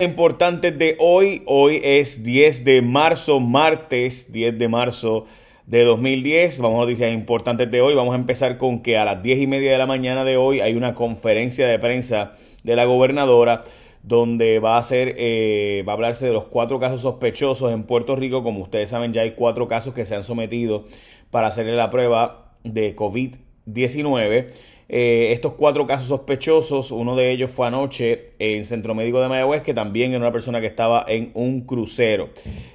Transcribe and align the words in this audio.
Importantes 0.00 0.78
de 0.78 0.94
hoy, 1.00 1.42
hoy 1.46 1.80
es 1.82 2.22
10 2.22 2.62
de 2.62 2.82
marzo, 2.82 3.40
martes 3.40 4.30
10 4.30 4.56
de 4.56 4.68
marzo 4.68 5.24
de 5.66 5.82
2010. 5.82 6.60
Vamos 6.60 6.78
a 6.78 6.82
noticias 6.82 7.12
importantes 7.12 7.68
de 7.68 7.80
hoy. 7.80 7.96
Vamos 7.96 8.12
a 8.12 8.16
empezar 8.16 8.58
con 8.58 8.80
que 8.80 8.96
a 8.96 9.04
las 9.04 9.24
10 9.24 9.40
y 9.40 9.46
media 9.48 9.72
de 9.72 9.78
la 9.78 9.86
mañana 9.86 10.22
de 10.22 10.36
hoy 10.36 10.60
hay 10.60 10.74
una 10.74 10.94
conferencia 10.94 11.66
de 11.66 11.80
prensa 11.80 12.34
de 12.62 12.76
la 12.76 12.84
gobernadora 12.84 13.64
donde 14.04 14.60
va 14.60 14.78
a 14.78 14.82
ser, 14.84 15.16
eh, 15.18 15.82
va 15.86 15.94
a 15.94 15.96
hablarse 15.96 16.28
de 16.28 16.32
los 16.32 16.46
cuatro 16.46 16.78
casos 16.78 17.00
sospechosos 17.00 17.72
en 17.72 17.82
Puerto 17.82 18.14
Rico. 18.14 18.44
Como 18.44 18.60
ustedes 18.60 18.90
saben, 18.90 19.12
ya 19.12 19.22
hay 19.22 19.32
cuatro 19.32 19.66
casos 19.66 19.94
que 19.94 20.04
se 20.04 20.14
han 20.14 20.22
sometido 20.22 20.84
para 21.32 21.48
hacerle 21.48 21.74
la 21.74 21.90
prueba 21.90 22.52
de 22.62 22.94
COVID-19. 22.94 24.46
Eh, 24.88 25.32
estos 25.32 25.52
cuatro 25.54 25.86
casos 25.86 26.08
sospechosos, 26.08 26.90
uno 26.92 27.14
de 27.14 27.30
ellos 27.30 27.50
fue 27.50 27.66
anoche 27.66 28.32
en 28.38 28.64
Centro 28.64 28.94
Médico 28.94 29.20
de 29.20 29.28
Mayagüez, 29.28 29.62
que 29.62 29.74
también 29.74 30.12
era 30.12 30.20
una 30.20 30.32
persona 30.32 30.60
que 30.60 30.66
estaba 30.66 31.04
en 31.06 31.30
un 31.34 31.62
crucero. 31.62 32.30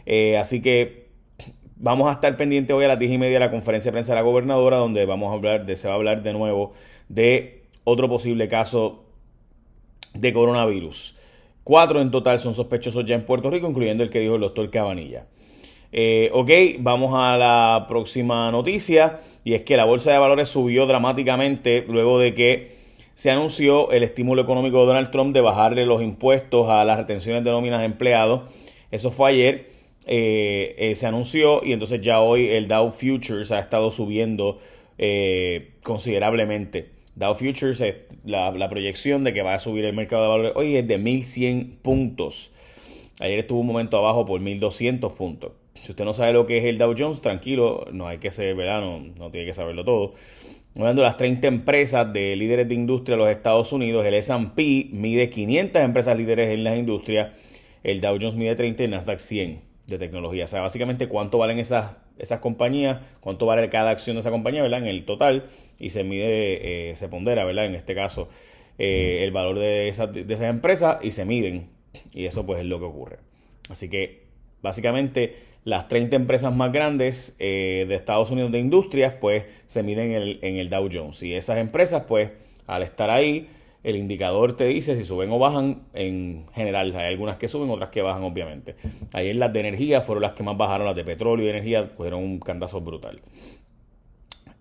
Eh, 0.05 0.37
así 0.37 0.61
que 0.61 1.07
vamos 1.75 2.07
a 2.07 2.13
estar 2.13 2.37
pendientes 2.37 2.75
hoy 2.75 2.85
a 2.85 2.89
las 2.89 2.99
10 2.99 3.13
y 3.13 3.17
media 3.17 3.33
de 3.33 3.39
la 3.39 3.51
conferencia 3.51 3.89
de 3.89 3.93
prensa 3.93 4.13
de 4.13 4.17
la 4.17 4.21
gobernadora, 4.21 4.77
donde 4.77 5.05
vamos 5.05 5.31
a 5.31 5.35
hablar 5.35 5.65
de, 5.65 5.75
se 5.75 5.87
va 5.87 5.95
a 5.95 5.97
hablar 5.97 6.21
de 6.21 6.33
nuevo 6.33 6.73
de 7.09 7.63
otro 7.83 8.07
posible 8.07 8.47
caso 8.47 9.05
de 10.13 10.31
coronavirus. 10.33 11.17
Cuatro 11.63 12.01
en 12.01 12.11
total 12.11 12.39
son 12.39 12.53
sospechosos 12.53 13.05
ya 13.05 13.15
en 13.15 13.25
Puerto 13.25 13.49
Rico, 13.49 13.67
incluyendo 13.67 14.03
el 14.03 14.09
que 14.09 14.19
dijo 14.19 14.35
el 14.35 14.41
doctor 14.41 14.69
Cabanilla. 14.69 15.25
Eh, 15.95 16.31
ok, 16.33 16.49
vamos 16.79 17.13
a 17.13 17.37
la 17.37 17.85
próxima 17.87 18.51
noticia 18.51 19.19
y 19.43 19.53
es 19.53 19.61
que 19.61 19.77
la 19.77 19.85
bolsa 19.85 20.11
de 20.11 20.17
valores 20.17 20.49
subió 20.49 20.87
dramáticamente 20.87 21.85
luego 21.87 22.17
de 22.17 22.33
que 22.33 22.71
se 23.13 23.29
anunció 23.29 23.91
el 23.91 24.01
estímulo 24.01 24.41
económico 24.41 24.79
de 24.79 24.87
Donald 24.87 25.11
Trump 25.11 25.35
de 25.35 25.41
bajarle 25.41 25.85
los 25.85 26.01
impuestos 26.01 26.67
a 26.67 26.83
las 26.83 26.97
retenciones 26.97 27.43
de 27.43 27.51
nóminas 27.51 27.79
de 27.81 27.85
empleados. 27.85 28.41
Eso 28.89 29.11
fue 29.11 29.29
ayer, 29.29 29.67
eh, 30.07 30.73
eh, 30.79 30.95
se 30.95 31.05
anunció 31.05 31.63
y 31.63 31.73
entonces 31.73 32.01
ya 32.01 32.21
hoy 32.21 32.47
el 32.47 32.67
Dow 32.67 32.89
Futures 32.89 33.51
ha 33.51 33.59
estado 33.59 33.91
subiendo 33.91 34.57
considerablemente. 35.83 36.89
Dow 37.15 37.35
Futures, 37.35 37.83
la, 38.25 38.67
proyección 38.67 39.23
de 39.23 39.33
que 39.33 39.43
va 39.43 39.53
a 39.53 39.59
subir 39.59 39.85
el 39.85 39.93
mercado 39.93 40.23
de 40.23 40.29
valores 40.29 40.53
hoy 40.55 40.75
es 40.75 40.87
de 40.87 40.97
1100 40.97 41.77
puntos. 41.83 42.51
Ayer 43.19 43.37
estuvo 43.37 43.59
un 43.59 43.67
momento 43.67 43.97
abajo 43.97 44.25
por 44.25 44.39
1200 44.39 45.11
puntos. 45.13 45.51
Si 45.73 45.91
usted 45.91 46.05
no 46.05 46.13
sabe 46.13 46.33
lo 46.33 46.45
que 46.45 46.57
es 46.57 46.65
el 46.65 46.77
Dow 46.77 46.95
Jones, 46.97 47.21
tranquilo, 47.21 47.85
no 47.91 48.07
hay 48.07 48.17
que 48.17 48.31
ser, 48.31 48.55
¿verdad? 48.55 48.81
No, 48.81 49.31
tiene 49.31 49.45
que 49.45 49.53
saberlo 49.53 49.83
todo. 49.83 50.13
Hablando 50.75 51.01
las 51.01 51.17
30 51.17 51.47
empresas 51.47 52.11
de 52.13 52.35
líderes 52.35 52.67
de 52.67 52.75
industria 52.75 53.17
de 53.17 53.23
los 53.23 53.31
Estados 53.31 53.73
Unidos, 53.73 54.05
el 54.05 54.13
S&P 54.15 54.89
mide 54.91 55.29
500 55.29 55.81
empresas 55.81 56.17
líderes 56.17 56.49
en 56.49 56.63
las 56.63 56.77
industrias, 56.77 57.31
el 57.83 58.01
Dow 58.01 58.17
Jones 58.19 58.35
mide 58.35 58.55
30 58.55 58.83
y 58.83 58.85
el 58.85 58.91
Nasdaq 58.91 59.19
100 59.19 59.61
de 59.87 59.97
tecnología. 59.97 60.45
O 60.45 60.47
sea, 60.47 60.61
básicamente 60.61 61.07
cuánto 61.07 61.37
valen 61.37 61.59
esas, 61.59 61.97
esas 62.17 62.39
compañías, 62.39 62.99
cuánto 63.19 63.45
vale 63.45 63.69
cada 63.69 63.91
acción 63.91 64.15
de 64.15 64.21
esa 64.21 64.31
compañía, 64.31 64.61
¿verdad? 64.61 64.79
En 64.79 64.87
el 64.87 65.05
total 65.05 65.45
y 65.79 65.89
se 65.89 66.03
mide, 66.03 66.91
eh, 66.91 66.95
se 66.95 67.09
pondera, 67.09 67.43
¿verdad? 67.45 67.65
En 67.65 67.75
este 67.75 67.93
caso, 67.93 68.29
eh, 68.79 69.19
el 69.23 69.31
valor 69.31 69.59
de 69.59 69.89
esas, 69.89 70.11
de 70.13 70.33
esas 70.33 70.49
empresas 70.49 70.97
y 71.03 71.11
se 71.11 71.25
miden. 71.25 71.69
Y 72.13 72.25
eso 72.25 72.45
pues 72.45 72.59
es 72.59 72.65
lo 72.65 72.79
que 72.79 72.85
ocurre. 72.85 73.19
Así 73.69 73.89
que 73.89 74.23
básicamente 74.61 75.35
las 75.63 75.87
30 75.87 76.15
empresas 76.15 76.53
más 76.53 76.71
grandes 76.71 77.35
eh, 77.39 77.85
de 77.87 77.95
Estados 77.95 78.31
Unidos 78.31 78.51
de 78.51 78.59
industrias, 78.59 79.13
pues 79.19 79.45
se 79.65 79.83
miden 79.83 80.39
en 80.41 80.57
el, 80.57 80.69
Dow 80.69 80.89
Jones. 80.91 81.23
Y 81.23 81.33
esas 81.33 81.57
empresas, 81.57 82.03
pues, 82.07 82.31
al 82.67 82.83
estar 82.83 83.09
ahí, 83.09 83.47
el 83.83 83.95
indicador 83.95 84.55
te 84.55 84.65
dice 84.65 84.95
si 84.95 85.03
suben 85.03 85.29
o 85.31 85.39
bajan 85.39 85.83
en 85.93 86.45
general. 86.53 86.95
Hay 86.95 87.07
algunas 87.07 87.37
que 87.37 87.47
suben, 87.47 87.69
otras 87.69 87.89
que 87.89 88.01
bajan, 88.01 88.23
obviamente. 88.23 88.75
Ayer 89.13 89.35
las 89.35 89.51
de 89.53 89.59
energía 89.61 90.01
fueron 90.01 90.21
las 90.23 90.33
que 90.33 90.43
más 90.43 90.57
bajaron, 90.57 90.87
las 90.87 90.95
de 90.95 91.03
petróleo 91.03 91.45
y 91.45 91.49
energía 91.49 91.83
fueron 91.95 92.23
un 92.23 92.39
cantazo 92.39 92.81
brutal. 92.81 93.21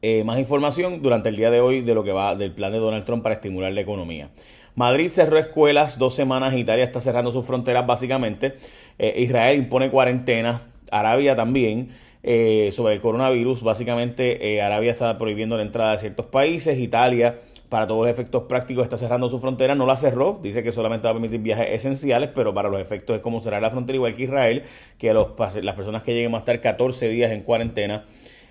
Eh, 0.05 0.25
más 0.25 0.39
información 0.41 1.01
durante 1.01 1.29
el 1.29 1.37
día 1.37 1.51
de 1.51 1.61
hoy 1.61 1.81
de 1.81 1.95
lo 1.95 2.03
que 2.03 2.11
va 2.11 2.35
del 2.35 2.53
plan 2.53 2.73
de 2.73 2.79
Donald 2.79 3.05
Trump 3.05 3.23
para 3.23 3.37
estimular 3.37 3.73
la 3.73 3.81
economía. 3.81 4.31
Madrid 4.75 5.09
cerró 5.09 5.39
escuelas 5.39 5.99
dos 5.99 6.15
semanas, 6.15 6.55
Italia 6.55 6.83
está 6.83 7.01
cerrando 7.01 7.31
sus 7.31 7.47
fronteras 7.47 7.87
básicamente. 7.87 8.55
Eh, 8.99 9.15
Israel 9.19 9.57
impone 9.57 9.91
cuarentena 9.91 10.72
Arabia 10.99 11.35
también, 11.35 11.89
eh, 12.23 12.71
sobre 12.73 12.95
el 12.95 13.01
coronavirus. 13.01 13.63
Básicamente, 13.63 14.55
eh, 14.55 14.63
Arabia 14.63 14.93
está 14.93 15.19
prohibiendo 15.19 15.57
la 15.57 15.63
entrada 15.63 15.93
de 15.93 15.99
ciertos 15.99 16.27
países. 16.27 16.79
Italia, 16.79 17.41
para 17.69 17.87
todos 17.87 18.03
los 18.03 18.11
efectos 18.11 18.45
prácticos, 18.45 18.85
está 18.85 18.97
cerrando 18.97 19.29
su 19.29 19.41
frontera. 19.41 19.75
No 19.75 19.87
la 19.87 19.97
cerró. 19.97 20.39
Dice 20.43 20.63
que 20.63 20.71
solamente 20.71 21.05
va 21.05 21.11
a 21.11 21.15
permitir 21.15 21.41
viajes 21.41 21.69
esenciales, 21.71 22.31
pero 22.35 22.55
para 22.55 22.69
los 22.69 22.81
efectos 22.81 23.17
es 23.17 23.23
como 23.23 23.41
será 23.41 23.61
la 23.61 23.71
frontera, 23.71 23.97
igual 23.97 24.15
que 24.15 24.25
Israel, 24.25 24.63
que 24.99 25.13
los, 25.13 25.29
las 25.63 25.75
personas 25.75 26.03
que 26.03 26.15
lleguen 26.15 26.31
van 26.31 26.41
a 26.41 26.43
estar 26.43 26.61
14 26.61 27.09
días 27.09 27.33
en 27.33 27.43
cuarentena 27.43 28.05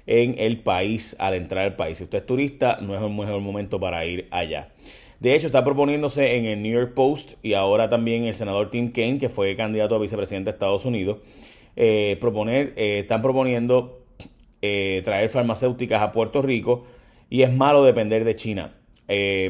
en 0.07 0.35
el 0.37 0.61
país 0.61 1.15
al 1.19 1.35
entrar 1.35 1.65
al 1.65 1.75
país. 1.75 1.99
Si 1.99 2.03
usted 2.03 2.19
es 2.19 2.25
turista, 2.25 2.79
no 2.81 2.95
es 2.95 3.01
el 3.01 3.09
mejor 3.09 3.39
momento 3.41 3.79
para 3.79 4.05
ir 4.05 4.27
allá. 4.31 4.69
De 5.21 5.35
hecho, 5.35 5.45
está 5.45 5.63
proponiéndose 5.63 6.35
en 6.35 6.45
el 6.45 6.63
New 6.63 6.73
York 6.73 6.93
Post 6.95 7.33
y 7.43 7.53
ahora 7.53 7.89
también 7.89 8.23
el 8.23 8.33
senador 8.33 8.71
Tim 8.71 8.91
Kaine, 8.91 9.19
que 9.19 9.29
fue 9.29 9.55
candidato 9.55 9.93
a 9.93 9.99
vicepresidente 9.99 10.49
de 10.49 10.55
Estados 10.55 10.83
Unidos, 10.83 11.19
eh, 11.75 12.17
proponer, 12.19 12.73
eh, 12.75 12.99
están 12.99 13.21
proponiendo 13.21 14.03
eh, 14.61 15.01
traer 15.05 15.29
farmacéuticas 15.29 16.01
a 16.01 16.11
Puerto 16.11 16.41
Rico 16.41 16.85
y 17.29 17.43
es 17.43 17.53
malo 17.53 17.83
depender 17.83 18.25
de 18.25 18.35
China. 18.35 18.75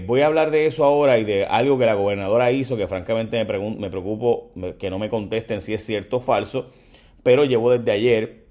voy 0.07 0.21
a 0.21 0.27
hablar 0.27 0.51
de 0.51 0.65
eso 0.65 0.83
ahora 0.83 1.17
y 1.17 1.23
de 1.23 1.45
algo 1.45 1.77
que 1.77 1.85
la 1.85 1.95
gobernadora 1.95 2.51
hizo 2.51 2.77
que 2.77 2.87
francamente 2.87 3.43
me, 3.43 3.59
me 3.75 3.89
preocupo 3.89 4.51
que 4.79 4.89
no 4.89 4.99
me 4.99 5.09
contesten 5.09 5.61
si 5.61 5.73
es 5.73 5.83
cierto 5.83 6.17
o 6.17 6.19
falso, 6.19 6.69
pero 7.23 7.45
llevo 7.45 7.71
desde 7.71 7.91
ayer 7.91 8.41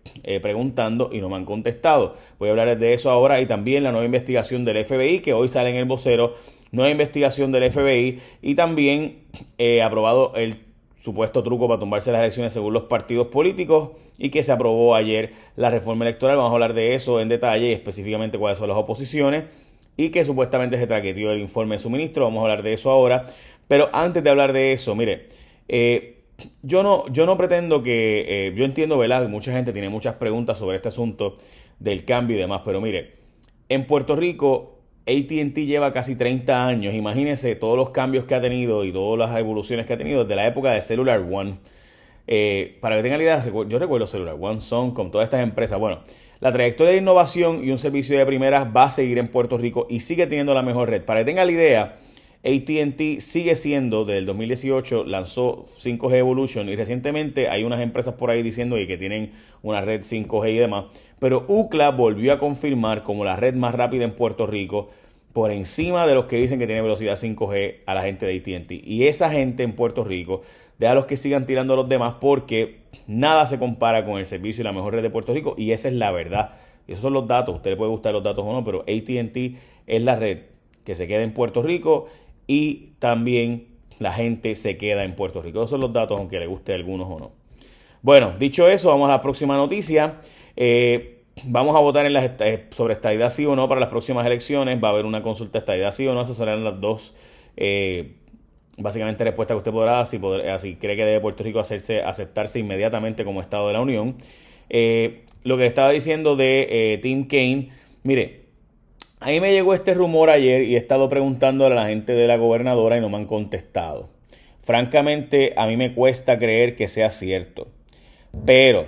preguntando 0.43 1.11
y 1.13 1.21
no 1.21 1.29
me 1.29 1.37
han 1.37 1.45
contestado. 1.45 2.17
Voy 2.39 2.49
a 2.49 2.53
hablar 2.53 2.79
de 2.79 2.93
eso 2.93 3.11
ahora 3.11 3.41
y 3.41 3.47
también 3.47 3.85
la 3.85 3.93
nueva 3.93 4.07
investigación 4.07 4.65
del 4.65 4.85
FBI 4.85 5.21
que 5.21 5.33
hoy 5.33 5.49
sale 5.49 5.71
en 5.71 5.77
el 5.77 5.85
vocero, 5.85 6.35
nueva 6.73 6.91
investigación 6.91 7.53
del 7.53 7.71
FBI 7.71 8.19
y 8.43 8.55
también 8.55 9.25
aprobado 9.83 10.33
el 10.37 10.70
supuesto 11.01 11.43
truco 11.43 11.67
para 11.67 11.81
tumbarse 11.81 12.13
las 12.13 12.21
elecciones 12.21 12.53
según 12.53 12.75
los 12.75 12.85
partidos 12.85 13.29
políticos 13.29 13.91
y 14.19 14.31
que 14.31 14.43
se 14.43 14.53
aprobó 14.53 14.95
ayer 14.95 15.33
la 15.57 15.71
reforma 15.71 16.05
electoral. 16.05 16.37
Vamos 16.37 16.53
a 16.53 16.55
hablar 16.55 16.75
de 16.75 16.95
eso 16.95 17.21
en 17.21 17.29
detalle 17.29 17.71
y 17.71 17.73
específicamente 17.73 18.39
cuáles 18.39 18.59
son 18.59 18.69
las 18.69 18.77
oposiciones 18.77 19.45
y 19.97 20.11
que 20.11 20.25
supuestamente 20.25 20.79
se 20.79 20.87
traqueteó 20.87 21.33
el 21.33 21.41
informe 21.41 21.77
de 21.77 21.79
su 21.81 21.91
ministro. 21.91 22.25
Vamos 22.25 22.41
a 22.41 22.43
hablar 22.43 22.63
de 22.63 22.75
eso 22.75 22.91
ahora. 22.91 23.27
Pero 23.67 23.89
antes 23.93 24.23
de 24.23 24.31
hablar 24.31 24.53
de 24.53 24.73
eso, 24.73 24.95
mire, 24.95 25.27
eh, 25.69 26.25
yo, 26.63 26.83
no, 26.83 27.07
yo 27.09 27.27
no 27.27 27.37
pretendo 27.37 27.83
que, 27.83 28.49
eh, 28.49 28.53
yo 28.55 28.65
entiendo, 28.65 28.99
¿verdad? 28.99 29.29
Mucha 29.29 29.53
gente 29.53 29.73
tiene 29.73 29.89
muchas 29.89 30.15
preguntas 30.15 30.59
sobre 30.59 30.77
este 30.77 30.89
asunto 30.89 31.37
del 31.79 32.05
cambio 32.05 32.37
y 32.37 32.41
demás, 32.41 32.63
pero 32.65 32.81
mire, 32.81 33.15
en 33.69 33.87
Puerto 33.87 34.17
Rico 34.17 34.80
ATT 35.07 35.57
lleva 35.67 35.93
casi 35.93 36.17
30 36.17 36.67
años. 36.67 36.95
Imagínense 36.95 37.55
todos 37.57 37.77
los 37.77 37.91
cambios 37.91 38.25
que 38.25 38.35
ha 38.35 38.41
tenido 38.41 38.85
y 38.85 38.93
todas 38.93 39.19
las 39.19 39.39
evoluciones 39.39 39.87
que 39.87 39.95
ha 39.95 39.99
tenido 39.99 40.25
desde 40.25 40.37
la 40.37 40.47
época 40.47 40.73
de 40.73 40.81
Cellular 40.81 41.21
One. 41.31 41.59
Eh, 42.27 42.79
para 42.81 42.97
que 42.97 43.03
tengan 43.03 43.21
idea, 43.21 43.45
yo 43.45 43.79
recuerdo 43.79 44.07
Cellular 44.07 44.37
One, 44.39 44.61
Son, 44.61 44.93
con 44.93 45.11
todas 45.11 45.25
estas 45.25 45.41
empresas. 45.41 45.79
Bueno, 45.79 46.01
la 46.41 46.53
trayectoria 46.53 46.93
de 46.93 46.99
innovación 46.99 47.65
y 47.65 47.71
un 47.71 47.79
servicio 47.79 48.17
de 48.17 48.25
primeras 48.25 48.67
va 48.75 48.85
a 48.85 48.91
seguir 48.91 49.19
en 49.19 49.29
Puerto 49.29 49.59
Rico 49.59 49.87
y 49.91 50.01
sigue 50.01 50.27
teniendo 50.27 50.55
la 50.55 50.63
mejor 50.63 50.89
red. 50.89 51.05
Para 51.05 51.21
que 51.21 51.27
tengan 51.27 51.47
la 51.47 51.53
idea, 51.53 51.99
ATT 52.43 53.21
sigue 53.21 53.55
siendo, 53.55 54.07
desde 54.07 54.19
el 54.19 54.27
2018 54.27 55.05
lanzó 55.05 55.67
5G 55.79 56.15
Evolution 56.15 56.71
y 56.71 56.77
recientemente 56.77 57.51
hay 57.51 57.65
unas 57.65 57.83
empresas 57.83 58.15
por 58.15 58.31
ahí 58.31 58.43
diciendo 58.43 58.77
que 58.77 58.97
tienen 58.97 59.33
una 59.63 59.83
red 59.83 60.01
5G 60.01 60.55
y 60.55 60.59
demás. 60.59 60.87
Pero 61.19 61.45
UCLA 61.49 61.91
volvió 61.91 62.33
a 62.33 62.39
confirmar 62.39 63.03
como 63.03 63.27
la 63.27 63.37
red 63.37 63.55
más 63.55 63.75
rápida 63.75 64.05
en 64.05 64.13
Puerto 64.13 64.47
Rico 64.47 64.89
por 65.35 65.51
encima 65.51 66.07
de 66.07 66.15
los 66.15 66.25
que 66.25 66.37
dicen 66.37 66.59
que 66.59 66.67
tiene 66.67 66.81
velocidad 66.81 67.17
5G 67.17 67.81
a 67.85 67.95
la 67.95 68.03
gente 68.03 68.25
de 68.25 68.37
ATT. 68.39 68.73
Y 68.85 69.05
esa 69.05 69.29
gente 69.31 69.63
en 69.63 69.75
Puerto 69.75 70.03
Rico, 70.03 70.41
deja 70.79 70.95
los 70.95 71.05
que 71.05 71.19
sigan 71.19 71.45
tirando 71.45 71.75
a 71.75 71.77
los 71.77 71.91
demás 71.91 72.15
porque 72.23 72.81
nada 73.07 73.45
se 73.45 73.59
compara 73.59 74.07
con 74.07 74.19
el 74.19 74.25
servicio 74.25 74.63
y 74.63 74.65
la 74.65 74.73
mejor 74.73 74.95
red 74.95 75.03
de 75.03 75.11
Puerto 75.11 75.35
Rico 75.35 75.55
y 75.59 75.73
esa 75.73 75.89
es 75.89 75.95
la 75.95 76.11
verdad. 76.11 76.57
esos 76.89 77.03
son 77.03 77.13
los 77.13 77.27
datos, 77.29 77.53
a 77.53 77.57
usted 77.57 77.77
puede 77.77 77.91
gustar 77.91 78.15
los 78.15 78.23
datos 78.23 78.45
o 78.47 78.51
no, 78.51 78.65
pero 78.65 78.81
ATT 78.81 79.37
es 79.87 80.03
la 80.03 80.17
red 80.17 80.39
que 80.85 80.95
se 80.95 81.07
queda 81.07 81.23
en 81.23 81.35
Puerto 81.35 81.63
Rico 81.63 82.07
y 82.51 82.95
también 82.99 83.69
la 84.01 84.13
gente 84.13 84.57
se 84.57 84.77
queda 84.77 85.05
en 85.05 85.15
Puerto 85.15 85.41
Rico. 85.41 85.61
Esos 85.61 85.71
son 85.71 85.81
los 85.83 85.93
datos, 85.93 86.19
aunque 86.19 86.41
le 86.41 86.49
guste 86.49 86.73
a 86.73 86.75
algunos 86.75 87.09
o 87.09 87.17
no. 87.17 87.31
Bueno, 88.03 88.35
dicho 88.41 88.67
eso, 88.67 88.89
vamos 88.89 89.09
a 89.09 89.13
la 89.13 89.21
próxima 89.21 89.57
noticia. 89.57 90.21
Eh, 90.57 91.23
vamos 91.45 91.77
a 91.77 91.79
votar 91.79 92.07
en 92.07 92.13
las, 92.13 92.29
eh, 92.41 92.67
sobre 92.71 92.95
estadidad 92.95 93.31
sí 93.31 93.47
o 93.47 93.55
no 93.55 93.69
para 93.69 93.81
las 93.81 93.89
próximas 93.89 94.27
elecciones. 94.27 94.83
Va 94.83 94.89
a 94.89 94.91
haber 94.91 95.05
una 95.05 95.23
consulta 95.23 95.59
estadidad 95.59 95.93
sí 95.93 96.09
o 96.09 96.15
no. 96.15 96.23
Esas 96.23 96.39
serán 96.39 96.65
las 96.65 96.81
dos, 96.81 97.15
eh, 97.57 98.17
básicamente, 98.79 99.23
respuestas 99.23 99.55
que 99.55 99.59
usted 99.59 99.71
podrá 99.71 99.93
dar. 99.93 100.09
Si, 100.09 100.19
si 100.59 100.75
cree 100.75 100.97
que 100.97 101.05
debe 101.05 101.21
Puerto 101.21 101.45
Rico 101.45 101.61
hacerse, 101.61 102.03
aceptarse 102.03 102.59
inmediatamente 102.59 103.25
como 103.25 103.41
Estado 103.41 103.69
de 103.69 103.75
la 103.75 103.81
Unión. 103.81 104.17
lo 105.45 105.57
que 105.57 105.67
estaba 105.67 105.91
diciendo 105.91 106.35
de 106.35 106.99
Tim 107.01 107.29
Kaine, 107.29 107.69
mire, 108.03 108.41
a 109.21 109.29
mí 109.29 109.39
me 109.41 109.53
llegó 109.53 109.75
este 109.75 109.93
rumor 109.93 110.31
ayer 110.31 110.63
y 110.63 110.75
he 110.75 110.79
estado 110.79 111.09
preguntando 111.11 111.67
a 111.67 111.71
la 111.71 111.87
gente 111.87 112.15
de 112.15 112.27
la 112.27 112.39
gobernadora 112.39 112.97
y 112.97 113.01
no 113.01 113.11
me 113.11 113.19
han 113.19 113.27
contestado. 113.27 114.09
francamente 114.63 115.53
a 115.57 115.67
mí 115.67 115.77
me 115.77 115.95
cuesta 115.95 116.39
creer 116.39 116.77
que 116.77 116.89
sea 116.89 117.11
cierto. 117.11 117.69
Pero 118.47 118.87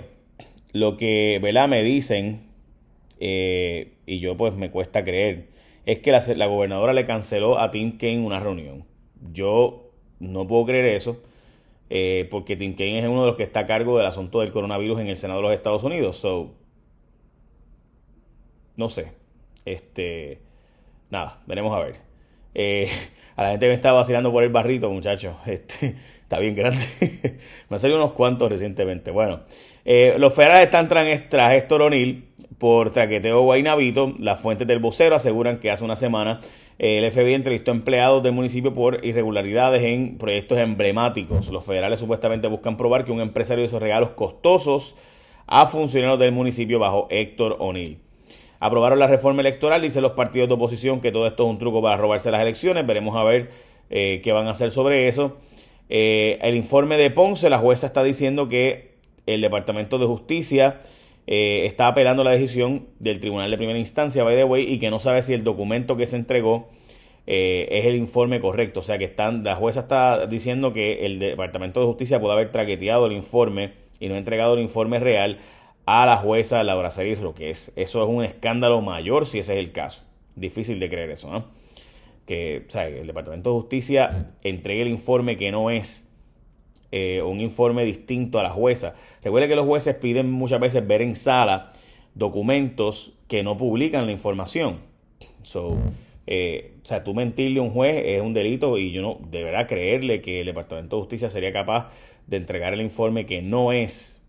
lo 0.72 0.96
que 0.96 1.38
¿verdad? 1.42 1.68
me 1.68 1.82
dicen, 1.82 2.42
eh, 3.20 3.92
y 4.06 4.20
yo 4.20 4.36
pues 4.36 4.54
me 4.54 4.70
cuesta 4.70 5.04
creer, 5.04 5.48
es 5.86 5.98
que 5.98 6.12
la, 6.12 6.46
gobernadora 6.46 6.92
le 6.92 7.04
canceló 7.04 7.58
a 7.58 7.70
Tim 7.70 7.98
Kaine 7.98 8.24
una 8.24 8.40
reunión. 8.40 8.84
Yo 9.32 9.90
no 10.20 10.46
puedo 10.46 10.64
creer 10.66 10.86
eso, 10.86 11.20
eh, 11.90 12.26
porque 12.30 12.56
Tim 12.56 12.74
Kaine 12.74 13.00
es 13.00 13.06
uno 13.06 13.22
de 13.22 13.26
los 13.28 13.36
que 13.36 13.42
está 13.42 13.60
a 13.60 13.66
cargo 13.66 13.98
del 13.98 14.06
asunto 14.06 14.40
del 14.40 14.52
coronavirus 14.52 15.00
en 15.00 15.08
el 15.08 15.16
Senado 15.16 15.40
de 15.40 15.48
los 15.48 15.54
Estados 15.54 15.82
Unidos. 15.82 16.16
So, 16.16 16.52
no 18.76 18.88
sé. 18.88 19.21
Este, 19.64 20.40
nada, 21.10 21.40
veremos 21.46 21.74
a 21.76 21.80
ver. 21.80 21.96
Eh, 22.54 22.88
a 23.36 23.44
la 23.44 23.50
gente 23.50 23.68
me 23.68 23.74
está 23.74 23.92
vacilando 23.92 24.32
por 24.32 24.42
el 24.42 24.50
barrito, 24.50 24.90
muchachos. 24.90 25.36
Este, 25.46 25.94
está 26.22 26.38
bien 26.38 26.54
grande. 26.54 26.84
me 27.68 27.76
han 27.76 27.80
salido 27.80 27.98
unos 27.98 28.12
cuantos 28.12 28.50
recientemente. 28.50 29.10
Bueno, 29.10 29.40
eh, 29.84 30.14
los 30.18 30.34
federales 30.34 30.64
están 30.64 30.88
tras, 30.88 31.28
tras 31.28 31.52
Héctor 31.54 31.82
O'Neill 31.82 32.32
por 32.58 32.90
traqueteo 32.90 33.42
guaynabito. 33.42 34.14
Las 34.18 34.40
fuentes 34.40 34.66
del 34.66 34.78
vocero 34.78 35.16
aseguran 35.16 35.58
que 35.58 35.70
hace 35.70 35.84
una 35.84 35.96
semana 35.96 36.40
eh, 36.78 36.98
el 36.98 37.10
FBI 37.10 37.34
entrevistó 37.34 37.70
empleados 37.70 38.22
del 38.22 38.32
municipio 38.32 38.72
por 38.72 39.04
irregularidades 39.04 39.82
en 39.82 40.16
proyectos 40.16 40.58
emblemáticos. 40.58 41.48
Los 41.48 41.64
federales 41.64 42.00
supuestamente 42.00 42.48
buscan 42.48 42.76
probar 42.76 43.04
que 43.04 43.12
un 43.12 43.20
empresario 43.20 43.64
hizo 43.64 43.78
regalos 43.78 44.10
costosos 44.10 44.96
a 45.46 45.66
funcionarios 45.66 46.18
del 46.18 46.32
municipio 46.32 46.78
bajo 46.78 47.08
Héctor 47.10 47.56
O'Neill. 47.58 47.98
Aprobaron 48.62 49.00
la 49.00 49.08
reforma 49.08 49.40
electoral, 49.40 49.82
dicen 49.82 50.02
los 50.02 50.12
partidos 50.12 50.48
de 50.48 50.54
oposición 50.54 51.00
que 51.00 51.10
todo 51.10 51.26
esto 51.26 51.42
es 51.42 51.50
un 51.50 51.58
truco 51.58 51.82
para 51.82 51.96
robarse 51.96 52.30
las 52.30 52.40
elecciones. 52.40 52.86
Veremos 52.86 53.16
a 53.16 53.24
ver 53.24 53.50
eh, 53.90 54.20
qué 54.22 54.30
van 54.30 54.46
a 54.46 54.52
hacer 54.52 54.70
sobre 54.70 55.08
eso. 55.08 55.36
Eh, 55.88 56.38
el 56.42 56.54
informe 56.54 56.96
de 56.96 57.10
Ponce, 57.10 57.50
la 57.50 57.58
jueza 57.58 57.88
está 57.88 58.04
diciendo 58.04 58.48
que 58.48 58.94
el 59.26 59.40
Departamento 59.40 59.98
de 59.98 60.06
Justicia 60.06 60.78
eh, 61.26 61.66
está 61.66 61.88
apelando 61.88 62.22
la 62.22 62.30
decisión 62.30 62.86
del 63.00 63.18
Tribunal 63.18 63.50
de 63.50 63.56
Primera 63.56 63.80
Instancia, 63.80 64.22
by 64.22 64.36
the 64.36 64.44
way, 64.44 64.62
y 64.62 64.78
que 64.78 64.92
no 64.92 65.00
sabe 65.00 65.24
si 65.24 65.34
el 65.34 65.42
documento 65.42 65.96
que 65.96 66.06
se 66.06 66.14
entregó 66.14 66.68
es 67.26 67.84
el 67.84 67.96
informe 67.96 68.40
correcto. 68.40 68.78
O 68.78 68.84
sea 68.84 68.96
que 68.96 69.06
están, 69.06 69.42
la 69.42 69.56
jueza 69.56 69.80
está 69.80 70.28
diciendo 70.28 70.72
que 70.72 71.04
el 71.04 71.18
Departamento 71.18 71.80
de 71.80 71.86
Justicia 71.86 72.20
puede 72.20 72.34
haber 72.34 72.52
traqueteado 72.52 73.06
el 73.06 73.12
informe 73.12 73.72
y 73.98 74.08
no 74.08 74.14
ha 74.14 74.18
entregado 74.18 74.54
el 74.54 74.60
informe 74.60 75.00
real 75.00 75.38
a 75.86 76.06
la 76.06 76.16
jueza 76.16 76.62
Laura 76.62 76.90
Cerirro, 76.90 77.34
que 77.34 77.50
es, 77.50 77.72
eso 77.76 78.02
es 78.02 78.08
un 78.08 78.24
escándalo 78.24 78.80
mayor 78.80 79.26
si 79.26 79.38
ese 79.38 79.54
es 79.54 79.58
el 79.58 79.72
caso. 79.72 80.04
Difícil 80.36 80.80
de 80.80 80.88
creer 80.88 81.10
eso, 81.10 81.30
¿no? 81.30 81.46
Que 82.26 82.66
el 82.74 83.06
Departamento 83.06 83.50
de 83.50 83.60
Justicia 83.60 84.34
entregue 84.42 84.82
el 84.82 84.88
informe 84.88 85.36
que 85.36 85.50
no 85.50 85.70
es 85.70 86.08
eh, 86.92 87.22
un 87.22 87.40
informe 87.40 87.84
distinto 87.84 88.38
a 88.38 88.42
la 88.42 88.50
jueza. 88.50 88.94
Recuerde 89.22 89.48
que 89.48 89.56
los 89.56 89.66
jueces 89.66 89.96
piden 89.96 90.30
muchas 90.30 90.60
veces 90.60 90.86
ver 90.86 91.02
en 91.02 91.16
sala 91.16 91.70
documentos 92.14 93.14
que 93.28 93.42
no 93.42 93.56
publican 93.56 94.06
la 94.06 94.12
información. 94.12 94.80
So, 95.42 95.76
eh, 96.26 96.74
o 96.82 96.86
sea, 96.86 97.02
tú 97.02 97.14
mentirle 97.14 97.58
a 97.58 97.62
un 97.62 97.70
juez 97.70 98.02
es 98.04 98.20
un 98.20 98.34
delito 98.34 98.78
y 98.78 98.92
yo 98.92 99.02
no 99.02 99.18
deberá 99.30 99.66
creerle 99.66 100.20
que 100.20 100.40
el 100.40 100.46
Departamento 100.46 100.96
de 100.96 101.02
Justicia 101.02 101.30
sería 101.30 101.52
capaz 101.52 101.90
de 102.26 102.36
entregar 102.36 102.72
el 102.72 102.80
informe 102.80 103.26
que 103.26 103.42
no 103.42 103.72
es 103.72 104.21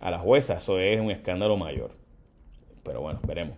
a 0.00 0.10
la 0.10 0.18
jueza. 0.18 0.56
Eso 0.56 0.78
es 0.78 1.00
un 1.00 1.10
escándalo 1.10 1.56
mayor. 1.56 1.90
Pero 2.84 3.00
bueno, 3.00 3.20
veremos. 3.26 3.56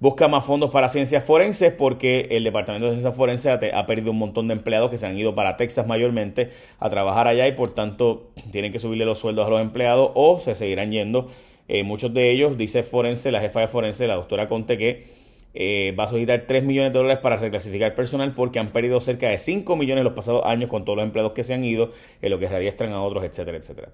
Busca 0.00 0.28
más 0.28 0.46
fondos 0.46 0.70
para 0.70 0.88
ciencias 0.88 1.22
forenses 1.22 1.74
porque 1.74 2.28
el 2.30 2.44
Departamento 2.44 2.86
de 2.86 2.92
Ciencias 2.92 3.14
Forenses 3.14 3.58
ha, 3.74 3.84
perdido 3.84 4.12
un 4.12 4.18
montón 4.18 4.48
de 4.48 4.54
empleados 4.54 4.88
que 4.88 4.96
se 4.96 5.04
han 5.04 5.18
ido 5.18 5.34
para 5.34 5.58
Texas 5.58 5.86
mayormente 5.86 6.48
a 6.78 6.88
trabajar 6.88 7.28
allá 7.28 7.46
y 7.46 7.52
por 7.52 7.74
tanto 7.74 8.30
tienen 8.50 8.72
que 8.72 8.78
subirle 8.78 9.04
los 9.04 9.18
sueldos 9.18 9.46
a 9.46 9.50
los 9.50 9.60
empleados 9.60 10.10
o 10.14 10.40
se 10.40 10.54
seguirán 10.54 10.90
yendo. 10.90 11.28
Eh, 11.68 11.82
muchos 11.82 12.14
de 12.14 12.30
ellos, 12.30 12.56
dice 12.56 12.82
Forense, 12.82 13.30
la 13.30 13.40
jefa 13.40 13.60
de 13.60 13.68
Forense, 13.68 14.06
la 14.06 14.14
doctora 14.14 14.48
Conte, 14.48 14.78
que 14.78 15.04
eh, 15.52 15.94
va 15.98 16.04
a 16.04 16.08
solicitar 16.08 16.44
3 16.46 16.64
millones 16.64 16.94
de 16.94 16.98
dólares 16.98 17.18
para 17.22 17.36
reclasificar 17.36 17.94
personal 17.94 18.32
porque 18.34 18.58
han 18.58 18.72
perdido 18.72 19.02
cerca 19.02 19.28
de 19.28 19.36
5 19.36 19.76
millones 19.76 20.02
los 20.02 20.14
pasados 20.14 20.46
años 20.46 20.70
con 20.70 20.86
todos 20.86 20.96
los 20.96 21.04
empleados 21.04 21.32
que 21.32 21.44
se 21.44 21.52
han 21.52 21.62
ido, 21.62 21.90
en 22.22 22.30
lo 22.30 22.38
que 22.38 22.48
radiestran 22.48 22.94
a 22.94 23.02
otros, 23.02 23.22
etcétera, 23.22 23.58
etcétera. 23.58 23.90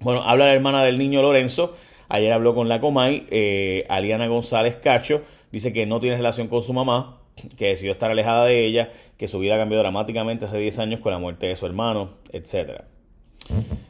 Bueno, 0.00 0.22
habla 0.22 0.46
la 0.46 0.54
hermana 0.54 0.82
del 0.82 0.98
niño 0.98 1.20
Lorenzo. 1.20 1.74
Ayer 2.08 2.32
habló 2.32 2.54
con 2.54 2.70
la 2.70 2.80
Comay, 2.80 3.26
eh, 3.30 3.84
Aliana 3.90 4.28
González 4.28 4.76
Cacho. 4.76 5.20
Dice 5.52 5.74
que 5.74 5.84
no 5.84 6.00
tiene 6.00 6.16
relación 6.16 6.48
con 6.48 6.62
su 6.62 6.72
mamá, 6.72 7.20
que 7.58 7.66
decidió 7.66 7.92
estar 7.92 8.10
alejada 8.10 8.46
de 8.46 8.64
ella, 8.64 8.90
que 9.18 9.28
su 9.28 9.38
vida 9.38 9.58
cambió 9.58 9.78
dramáticamente 9.78 10.46
hace 10.46 10.58
10 10.58 10.78
años 10.78 11.00
con 11.00 11.12
la 11.12 11.18
muerte 11.18 11.48
de 11.48 11.56
su 11.56 11.66
hermano, 11.66 12.14
etc. 12.32 12.80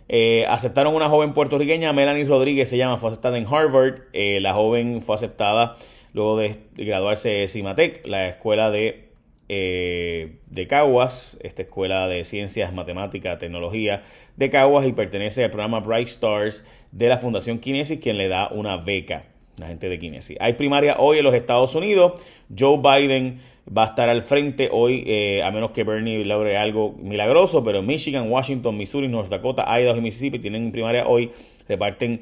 Eh, 0.09 0.45
aceptaron 0.49 0.97
una 0.97 1.09
joven 1.09 1.33
puertorriqueña, 1.33 1.93
Melanie 1.93 2.25
Rodríguez 2.25 2.69
se 2.69 2.77
llama, 2.77 2.97
fue 2.97 3.11
aceptada 3.11 3.39
en 3.39 3.47
Harvard. 3.47 4.01
Eh, 4.13 4.41
la 4.41 4.53
joven 4.53 5.03
fue 5.03 5.15
aceptada 5.15 5.77
luego 6.13 6.37
de 6.37 6.59
graduarse 6.75 7.29
de 7.29 7.47
CIMATEC, 7.47 8.05
la 8.09 8.27
escuela 8.27 8.73
de 8.73 9.10
eh, 9.53 10.37
de 10.47 10.69
Caguas, 10.69 11.37
esta 11.43 11.63
escuela 11.63 12.07
de 12.07 12.25
ciencias, 12.25 12.73
matemática, 12.73 13.37
tecnología 13.39 14.05
de 14.37 14.49
Caguas 14.49 14.87
y 14.87 14.93
pertenece 14.93 15.43
al 15.43 15.51
programa 15.51 15.81
Bright 15.81 16.07
Stars 16.07 16.65
de 16.93 17.09
la 17.09 17.19
Fundación 17.19 17.59
Kinesis, 17.59 17.99
quien 17.99 18.17
le 18.17 18.29
da 18.29 18.49
una 18.51 18.77
beca 18.77 19.25
la 19.57 19.67
gente 19.67 19.89
de 19.89 19.99
Kinesis. 19.99 20.37
Hay 20.39 20.53
primaria 20.53 20.97
hoy 21.01 21.19
en 21.19 21.25
los 21.25 21.35
Estados 21.35 21.75
Unidos. 21.75 22.13
Joe 22.57 22.79
Biden 22.79 23.41
va 23.77 23.83
a 23.83 23.87
estar 23.87 24.09
al 24.09 24.23
frente 24.23 24.69
hoy, 24.71 25.03
eh, 25.09 25.43
a 25.43 25.51
menos 25.51 25.73
que 25.73 25.83
Bernie 25.83 26.25
logre 26.25 26.57
algo 26.57 26.95
milagroso, 27.03 27.65
pero 27.65 27.83
Michigan, 27.83 28.31
Washington, 28.31 28.77
Missouri, 28.77 29.09
North 29.09 29.31
Dakota, 29.31 29.65
Idaho 29.81 29.99
y 29.99 30.01
Mississippi 30.01 30.39
tienen 30.39 30.71
primaria 30.71 31.09
hoy. 31.09 31.33
Reparten 31.69 32.21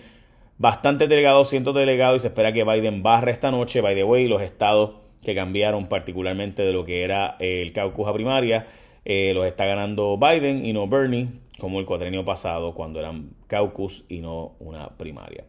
bastantes 0.57 1.11
delegados, 1.11 1.51
cientos 1.51 1.75
de 1.75 1.81
delegados 1.81 2.17
y 2.17 2.21
se 2.21 2.29
espera 2.29 2.55
que 2.55 2.65
Biden 2.65 3.03
barre 3.03 3.33
esta 3.33 3.51
noche. 3.51 3.83
By 3.83 3.95
the 3.95 4.05
way, 4.05 4.27
los 4.27 4.41
estados 4.41 4.93
que 5.23 5.35
cambiaron 5.35 5.87
particularmente 5.87 6.63
de 6.63 6.73
lo 6.73 6.85
que 6.85 7.03
era 7.03 7.37
el 7.41 7.73
caucus 7.73 8.09
a 8.09 8.13
primaria. 8.13 8.67
Eh, 9.05 9.33
los 9.35 9.47
está 9.47 9.65
ganando 9.65 10.19
Biden 10.19 10.67
y 10.67 10.73
no 10.73 10.87
Bernie, 10.87 11.29
como 11.59 11.81
el 11.81 11.87
cuatrenio 11.87 12.25
pasado, 12.25 12.75
cuando 12.75 13.01
eran 13.01 13.31
caucus 13.47 14.05
y 14.09 14.21
no 14.21 14.55
una 14.59 14.91
primaria. 14.97 15.45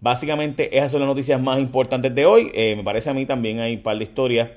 Básicamente, 0.00 0.76
esas 0.76 0.92
son 0.92 1.00
las 1.00 1.08
noticias 1.08 1.40
más 1.40 1.58
importantes 1.58 2.14
de 2.14 2.26
hoy. 2.26 2.50
Eh, 2.54 2.74
me 2.74 2.82
parece 2.82 3.10
a 3.10 3.14
mí 3.14 3.26
también 3.26 3.60
hay 3.60 3.76
un 3.76 3.82
par 3.82 3.98
de 3.98 4.04
historias. 4.04 4.50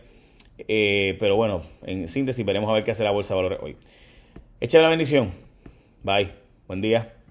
Eh, 0.68 1.18
pero 1.19 1.36
bueno, 1.36 1.62
en 1.84 2.07
síntesis, 2.07 2.46
veremos 2.46 2.69
a 2.69 2.74
ver 2.74 2.84
qué 2.84 2.92
hace 2.92 3.04
la 3.04 3.12
bolsa 3.12 3.34
de 3.34 3.38
valores 3.38 3.60
hoy. 3.62 3.75
Echa 4.62 4.81
la 4.81 4.89
bendición. 4.89 5.31
Bye. 6.04 6.31
Buen 6.68 6.81
día. 6.81 7.23